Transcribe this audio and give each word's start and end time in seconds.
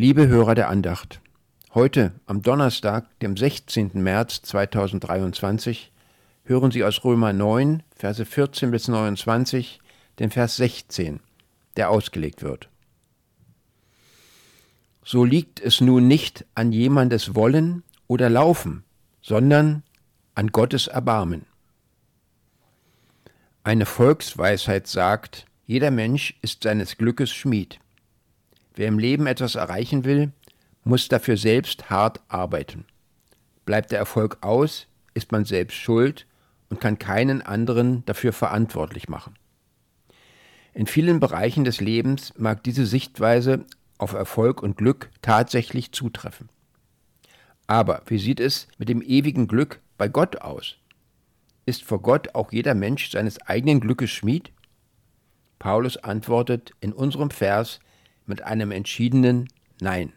Liebe 0.00 0.28
Hörer 0.28 0.54
der 0.54 0.70
Andacht, 0.70 1.20
heute 1.74 2.12
am 2.24 2.40
Donnerstag, 2.40 3.04
dem 3.18 3.36
16. 3.36 3.90
März 3.92 4.40
2023, 4.40 5.92
hören 6.44 6.70
Sie 6.70 6.84
aus 6.84 7.04
Römer 7.04 7.34
9, 7.34 7.82
Verse 7.94 8.24
14 8.24 8.70
bis 8.70 8.88
29, 8.88 9.78
den 10.18 10.30
Vers 10.30 10.56
16, 10.56 11.20
der 11.76 11.90
ausgelegt 11.90 12.42
wird. 12.42 12.70
So 15.04 15.22
liegt 15.22 15.60
es 15.60 15.82
nun 15.82 16.08
nicht 16.08 16.46
an 16.54 16.72
jemandes 16.72 17.34
Wollen 17.34 17.82
oder 18.06 18.30
Laufen, 18.30 18.84
sondern 19.20 19.82
an 20.34 20.46
Gottes 20.46 20.86
Erbarmen. 20.86 21.44
Eine 23.64 23.84
Volksweisheit 23.84 24.86
sagt, 24.86 25.44
jeder 25.66 25.90
Mensch 25.90 26.38
ist 26.40 26.62
seines 26.62 26.96
Glückes 26.96 27.30
Schmied. 27.30 27.80
Wer 28.74 28.88
im 28.88 28.98
Leben 28.98 29.26
etwas 29.26 29.54
erreichen 29.54 30.04
will, 30.04 30.32
muss 30.84 31.08
dafür 31.08 31.36
selbst 31.36 31.90
hart 31.90 32.20
arbeiten. 32.28 32.84
Bleibt 33.64 33.92
der 33.92 33.98
Erfolg 33.98 34.38
aus, 34.40 34.86
ist 35.14 35.32
man 35.32 35.44
selbst 35.44 35.76
schuld 35.76 36.26
und 36.68 36.80
kann 36.80 36.98
keinen 36.98 37.42
anderen 37.42 38.04
dafür 38.06 38.32
verantwortlich 38.32 39.08
machen. 39.08 39.34
In 40.72 40.86
vielen 40.86 41.20
Bereichen 41.20 41.64
des 41.64 41.80
Lebens 41.80 42.32
mag 42.38 42.62
diese 42.62 42.86
Sichtweise 42.86 43.64
auf 43.98 44.12
Erfolg 44.12 44.62
und 44.62 44.76
Glück 44.76 45.10
tatsächlich 45.20 45.92
zutreffen. 45.92 46.48
Aber 47.66 48.02
wie 48.06 48.18
sieht 48.18 48.40
es 48.40 48.68
mit 48.78 48.88
dem 48.88 49.02
ewigen 49.02 49.46
Glück 49.46 49.80
bei 49.98 50.08
Gott 50.08 50.40
aus? 50.40 50.76
Ist 51.66 51.84
vor 51.84 52.00
Gott 52.00 52.34
auch 52.34 52.52
jeder 52.52 52.74
Mensch 52.74 53.10
seines 53.10 53.40
eigenen 53.42 53.80
Glückes 53.80 54.10
Schmied? 54.10 54.50
Paulus 55.58 55.96
antwortet 55.98 56.72
in 56.80 56.92
unserem 56.92 57.30
Vers 57.30 57.80
mit 58.30 58.42
einem 58.42 58.70
entschiedenen 58.70 59.48
Nein. 59.82 60.14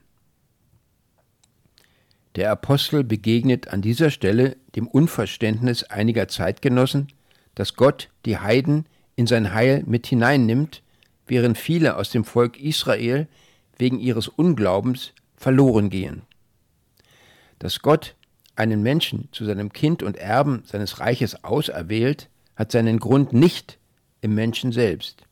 Der 2.35 2.49
Apostel 2.51 3.03
begegnet 3.03 3.67
an 3.67 3.81
dieser 3.81 4.09
Stelle 4.09 4.55
dem 4.75 4.87
Unverständnis 4.87 5.83
einiger 5.83 6.29
Zeitgenossen, 6.29 7.09
dass 7.55 7.75
Gott 7.75 8.09
die 8.25 8.37
Heiden 8.37 8.85
in 9.15 9.27
sein 9.27 9.53
Heil 9.53 9.83
mit 9.85 10.07
hineinnimmt, 10.07 10.81
während 11.27 11.57
viele 11.57 11.97
aus 11.97 12.09
dem 12.09 12.23
Volk 12.23 12.59
Israel 12.59 13.27
wegen 13.77 13.99
ihres 13.99 14.27
Unglaubens 14.27 15.13
verloren 15.35 15.89
gehen. 15.89 16.23
Dass 17.59 17.81
Gott 17.81 18.15
einen 18.55 18.81
Menschen 18.81 19.29
zu 19.31 19.45
seinem 19.45 19.71
Kind 19.71 20.01
und 20.01 20.17
Erben 20.17 20.63
seines 20.65 20.99
Reiches 20.99 21.43
auserwählt, 21.43 22.29
hat 22.55 22.71
seinen 22.71 22.99
Grund 22.99 23.33
nicht 23.33 23.77
im 24.21 24.33
Menschen 24.35 24.71
selbst. 24.71 25.23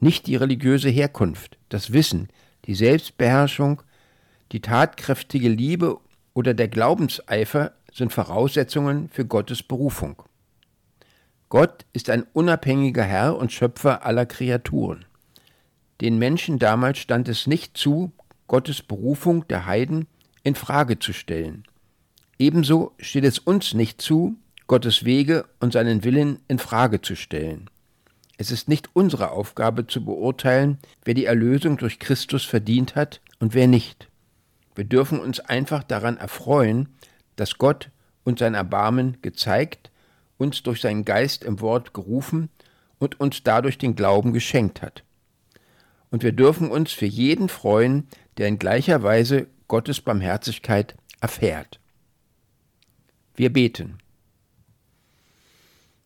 Nicht 0.00 0.26
die 0.26 0.36
religiöse 0.36 0.88
Herkunft, 0.88 1.57
das 1.68 1.92
Wissen, 1.92 2.28
die 2.64 2.74
Selbstbeherrschung, 2.74 3.82
die 4.52 4.60
tatkräftige 4.60 5.48
Liebe 5.48 5.98
oder 6.34 6.54
der 6.54 6.68
Glaubenseifer 6.68 7.72
sind 7.92 8.12
Voraussetzungen 8.12 9.08
für 9.08 9.26
Gottes 9.26 9.62
Berufung. 9.62 10.22
Gott 11.48 11.86
ist 11.92 12.10
ein 12.10 12.24
unabhängiger 12.32 13.02
Herr 13.02 13.36
und 13.36 13.52
Schöpfer 13.52 14.04
aller 14.04 14.26
Kreaturen. 14.26 15.04
Den 16.00 16.18
Menschen 16.18 16.58
damals 16.58 16.98
stand 16.98 17.28
es 17.28 17.46
nicht 17.46 17.76
zu, 17.76 18.12
Gottes 18.46 18.82
Berufung 18.82 19.48
der 19.48 19.66
Heiden 19.66 20.06
in 20.44 20.54
Frage 20.54 20.98
zu 20.98 21.12
stellen. 21.12 21.64
Ebenso 22.38 22.92
steht 22.98 23.24
es 23.24 23.38
uns 23.38 23.74
nicht 23.74 24.00
zu, 24.00 24.36
Gottes 24.66 25.04
Wege 25.04 25.46
und 25.60 25.72
seinen 25.72 26.04
Willen 26.04 26.40
in 26.46 26.58
Frage 26.58 27.00
zu 27.00 27.16
stellen. 27.16 27.70
Es 28.40 28.52
ist 28.52 28.68
nicht 28.68 28.90
unsere 28.94 29.32
Aufgabe 29.32 29.88
zu 29.88 30.04
beurteilen, 30.04 30.78
wer 31.04 31.14
die 31.14 31.24
Erlösung 31.24 31.76
durch 31.76 31.98
Christus 31.98 32.44
verdient 32.44 32.94
hat 32.94 33.20
und 33.40 33.52
wer 33.52 33.66
nicht. 33.66 34.08
Wir 34.76 34.84
dürfen 34.84 35.18
uns 35.18 35.40
einfach 35.40 35.82
daran 35.82 36.16
erfreuen, 36.16 36.88
dass 37.34 37.58
Gott 37.58 37.90
uns 38.22 38.38
sein 38.38 38.54
Erbarmen 38.54 39.18
gezeigt, 39.22 39.90
uns 40.38 40.62
durch 40.62 40.80
seinen 40.80 41.04
Geist 41.04 41.42
im 41.42 41.60
Wort 41.60 41.92
gerufen 41.92 42.48
und 43.00 43.18
uns 43.18 43.42
dadurch 43.42 43.76
den 43.76 43.96
Glauben 43.96 44.32
geschenkt 44.32 44.82
hat. 44.82 45.02
Und 46.10 46.22
wir 46.22 46.32
dürfen 46.32 46.70
uns 46.70 46.92
für 46.92 47.06
jeden 47.06 47.48
freuen, 47.48 48.06
der 48.36 48.46
in 48.46 48.60
gleicher 48.60 49.02
Weise 49.02 49.48
Gottes 49.66 50.00
Barmherzigkeit 50.00 50.94
erfährt. 51.20 51.80
Wir 53.34 53.52
beten. 53.52 53.98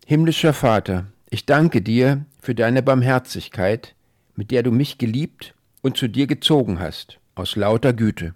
Himmlischer 0.06 0.54
Vater, 0.54 1.11
ich 1.32 1.46
danke 1.46 1.80
dir 1.80 2.26
für 2.42 2.54
deine 2.54 2.82
Barmherzigkeit, 2.82 3.94
mit 4.36 4.50
der 4.50 4.62
du 4.62 4.70
mich 4.70 4.98
geliebt 4.98 5.54
und 5.80 5.96
zu 5.96 6.06
dir 6.06 6.26
gezogen 6.26 6.78
hast, 6.78 7.20
aus 7.34 7.56
lauter 7.56 7.94
Güte. 7.94 8.34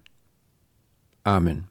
Amen. 1.22 1.68